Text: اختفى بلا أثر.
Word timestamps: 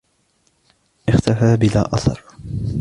اختفى 1.09 1.57
بلا 1.57 1.93
أثر. 1.95 2.21